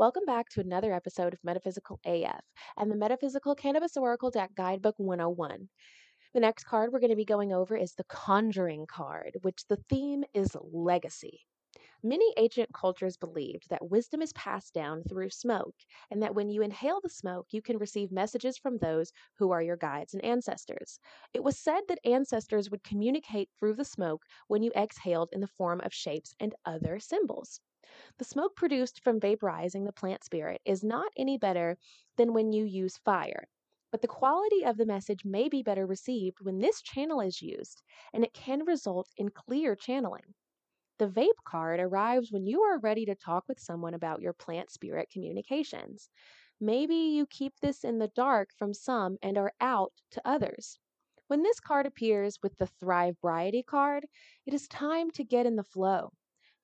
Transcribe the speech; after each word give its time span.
Welcome 0.00 0.24
back 0.24 0.48
to 0.52 0.60
another 0.60 0.94
episode 0.94 1.34
of 1.34 1.44
Metaphysical 1.44 2.00
AF 2.06 2.40
and 2.78 2.90
the 2.90 2.96
Metaphysical 2.96 3.54
Cannabis 3.54 3.98
Oracle 3.98 4.30
Deck 4.30 4.48
Guidebook 4.54 4.94
101. 4.96 5.68
The 6.32 6.40
next 6.40 6.64
card 6.64 6.90
we're 6.90 7.00
going 7.00 7.10
to 7.10 7.16
be 7.16 7.26
going 7.26 7.52
over 7.52 7.76
is 7.76 7.92
the 7.92 8.04
Conjuring 8.04 8.86
card, 8.86 9.36
which 9.42 9.66
the 9.68 9.76
theme 9.90 10.24
is 10.32 10.56
legacy. 10.72 11.40
Many 12.02 12.32
ancient 12.38 12.72
cultures 12.72 13.18
believed 13.18 13.68
that 13.68 13.90
wisdom 13.90 14.22
is 14.22 14.32
passed 14.32 14.72
down 14.72 15.02
through 15.02 15.28
smoke, 15.28 15.74
and 16.10 16.22
that 16.22 16.34
when 16.34 16.48
you 16.48 16.62
inhale 16.62 17.00
the 17.02 17.10
smoke, 17.10 17.48
you 17.50 17.60
can 17.60 17.76
receive 17.76 18.10
messages 18.10 18.56
from 18.56 18.78
those 18.78 19.12
who 19.36 19.50
are 19.50 19.60
your 19.60 19.76
guides 19.76 20.14
and 20.14 20.24
ancestors. 20.24 20.98
It 21.34 21.44
was 21.44 21.58
said 21.58 21.82
that 21.88 21.98
ancestors 22.06 22.70
would 22.70 22.82
communicate 22.84 23.50
through 23.58 23.74
the 23.74 23.84
smoke 23.84 24.22
when 24.48 24.62
you 24.62 24.72
exhaled 24.74 25.28
in 25.32 25.42
the 25.42 25.46
form 25.58 25.82
of 25.84 25.92
shapes 25.92 26.34
and 26.40 26.54
other 26.64 26.98
symbols. 26.98 27.60
The 28.18 28.24
smoke 28.24 28.54
produced 28.54 29.02
from 29.02 29.20
vaporizing 29.20 29.84
the 29.84 29.92
plant 29.92 30.24
spirit 30.24 30.60
is 30.64 30.84
not 30.84 31.12
any 31.16 31.38
better 31.38 31.78
than 32.16 32.32
when 32.32 32.52
you 32.52 32.64
use 32.64 32.98
fire. 32.98 33.48
But 33.90 34.02
the 34.02 34.08
quality 34.08 34.64
of 34.64 34.76
the 34.76 34.86
message 34.86 35.24
may 35.24 35.48
be 35.48 35.62
better 35.62 35.86
received 35.86 36.40
when 36.40 36.58
this 36.58 36.80
channel 36.82 37.20
is 37.20 37.42
used, 37.42 37.82
and 38.12 38.22
it 38.22 38.32
can 38.32 38.64
result 38.64 39.08
in 39.16 39.30
clear 39.30 39.74
channeling. 39.74 40.34
The 40.98 41.08
vape 41.08 41.42
card 41.44 41.80
arrives 41.80 42.30
when 42.30 42.46
you 42.46 42.60
are 42.60 42.78
ready 42.78 43.04
to 43.06 43.14
talk 43.14 43.48
with 43.48 43.58
someone 43.58 43.94
about 43.94 44.20
your 44.20 44.34
plant 44.34 44.70
spirit 44.70 45.08
communications. 45.10 46.08
Maybe 46.60 46.94
you 46.94 47.26
keep 47.26 47.58
this 47.60 47.84
in 47.84 47.98
the 47.98 48.08
dark 48.08 48.50
from 48.52 48.74
some 48.74 49.16
and 49.22 49.38
are 49.38 49.54
out 49.60 49.94
to 50.10 50.22
others. 50.24 50.78
When 51.26 51.42
this 51.42 51.58
card 51.58 51.86
appears 51.86 52.38
with 52.42 52.58
the 52.58 52.66
Thrive 52.66 53.16
Briety 53.20 53.64
card, 53.64 54.06
it 54.46 54.52
is 54.52 54.68
time 54.68 55.10
to 55.12 55.24
get 55.24 55.46
in 55.46 55.56
the 55.56 55.64
flow. 55.64 56.12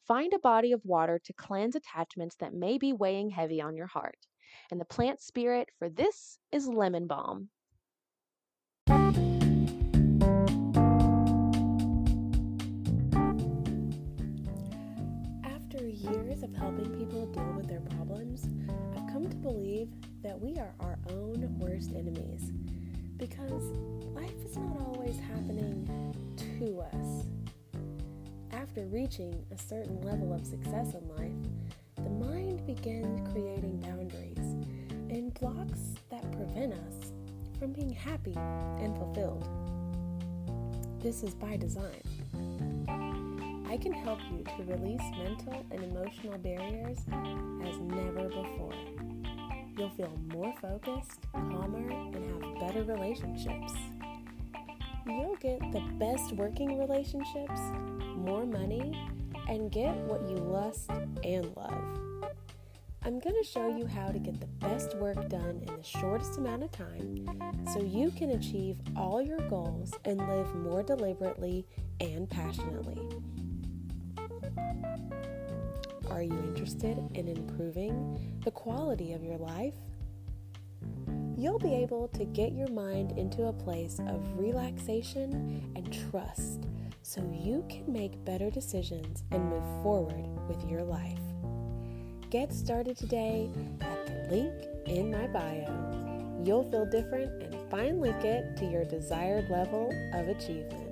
Find 0.07 0.33
a 0.33 0.39
body 0.39 0.71
of 0.71 0.85
water 0.85 1.21
to 1.25 1.33
cleanse 1.33 1.75
attachments 1.75 2.37
that 2.37 2.55
may 2.55 2.79
be 2.79 2.93
weighing 2.93 3.29
heavy 3.29 3.61
on 3.61 3.75
your 3.75 3.89
heart. 3.89 4.29
And 4.71 4.81
the 4.81 4.85
plant 4.85 5.21
spirit 5.21 5.69
for 5.81 5.89
this 5.89 6.39
is 6.53 6.69
lemon 6.69 7.09
balm. 7.09 7.49
After 15.43 15.89
years 15.89 16.45
of 16.45 16.55
helping 16.55 16.95
people 16.97 17.27
deal 17.27 17.55
with 17.57 17.67
their 17.67 17.81
problems, 17.81 18.49
I've 18.97 19.13
come 19.13 19.29
to 19.29 19.37
believe 19.37 19.89
that 20.23 20.41
we 20.41 20.57
are 20.57 20.73
our 20.79 21.01
own 21.11 21.53
worst 21.59 21.91
enemies 21.97 22.53
because 23.17 23.73
life 24.15 24.45
is 24.45 24.57
not 24.57 24.81
always 24.83 25.19
happening 25.19 26.15
to 26.59 26.81
us. 26.81 27.27
After 28.77 28.89
reaching 28.89 29.43
a 29.51 29.57
certain 29.57 30.03
level 30.03 30.35
of 30.35 30.45
success 30.45 30.93
in 30.93 31.09
life, 31.17 31.33
the 31.97 32.11
mind 32.11 32.67
begins 32.67 33.27
creating 33.33 33.81
boundaries 33.81 34.37
and 35.09 35.33
blocks 35.33 35.95
that 36.11 36.31
prevent 36.33 36.75
us 36.75 37.13
from 37.59 37.73
being 37.73 37.89
happy 37.89 38.35
and 38.37 38.95
fulfilled. 38.99 39.49
This 41.01 41.23
is 41.23 41.33
by 41.33 41.57
design. 41.57 42.03
I 43.67 43.79
can 43.79 43.95
help 43.95 44.19
you 44.31 44.45
to 44.45 44.71
release 44.71 45.01
mental 45.25 45.65
and 45.71 45.83
emotional 45.83 46.37
barriers 46.37 46.99
as 47.65 47.79
never 47.79 48.29
before. 48.29 48.75
You'll 49.79 49.89
feel 49.89 50.13
more 50.35 50.53
focused, 50.61 51.21
calmer, 51.33 51.89
and 51.89 52.15
have 52.15 52.61
better 52.61 52.85
relationships. 52.85 53.73
You'll 55.07 55.37
get 55.37 55.61
the 55.73 55.83
best 55.99 56.33
working 56.33 56.79
relationships, 56.79 57.61
more 58.17 58.45
money, 58.45 58.93
and 59.49 59.71
get 59.71 59.95
what 59.99 60.29
you 60.29 60.35
lust 60.37 60.91
and 61.23 61.55
love. 61.57 62.33
I'm 63.05 63.21
going 63.21 63.37
to 63.41 63.49
show 63.49 63.69
you 63.69 63.87
how 63.87 64.09
to 64.09 64.19
get 64.19 64.41
the 64.41 64.47
best 64.47 64.97
work 64.97 65.29
done 65.29 65.63
in 65.65 65.77
the 65.77 65.83
shortest 65.83 66.39
amount 66.39 66.65
of 66.65 66.73
time 66.73 67.25
so 67.73 67.81
you 67.81 68.11
can 68.11 68.31
achieve 68.31 68.79
all 68.97 69.23
your 69.23 69.39
goals 69.49 69.93
and 70.05 70.19
live 70.19 70.53
more 70.57 70.83
deliberately 70.83 71.65
and 72.01 72.29
passionately. 72.29 73.01
Are 76.11 76.23
you 76.23 76.33
interested 76.33 76.99
in 77.15 77.29
improving 77.29 78.41
the 78.45 78.51
quality 78.51 79.13
of 79.13 79.23
your 79.23 79.39
life? 79.39 79.75
you'll 81.37 81.59
be 81.59 81.75
able 81.75 82.09
to 82.09 82.25
get 82.25 82.53
your 82.53 82.69
mind 82.71 83.13
into 83.19 83.47
a 83.47 83.53
place 83.53 83.99
of 84.09 84.39
relaxation 84.39 85.73
and 85.77 86.11
trust 86.11 86.67
so 87.03 87.21
you 87.33 87.65
can 87.69 87.93
make 87.93 88.25
better 88.25 88.51
decisions 88.51 89.23
and 89.31 89.45
move 89.45 89.83
forward 89.83 90.27
with 90.49 90.69
your 90.69 90.83
life. 90.83 91.21
Get 92.31 92.53
started 92.53 92.97
today 92.97 93.51
at 93.81 94.07
the 94.07 94.35
link 94.35 94.55
in 94.87 95.11
my 95.11 95.27
bio. 95.29 96.43
You'll 96.43 96.69
feel 96.71 96.87
different 96.87 97.43
and 97.43 97.71
finally 97.71 98.15
get 98.23 98.57
to 98.57 98.65
your 98.65 98.85
desired 98.85 99.49
level 99.51 99.91
of 100.15 100.29
achievement. 100.29 100.87